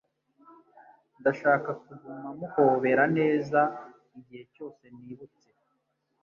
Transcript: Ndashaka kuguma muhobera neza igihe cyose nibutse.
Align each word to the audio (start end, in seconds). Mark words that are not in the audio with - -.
Ndashaka 1.19 1.69
kuguma 1.83 2.29
muhobera 2.39 3.03
neza 3.17 3.59
igihe 4.19 4.43
cyose 4.53 4.83
nibutse. 5.03 5.47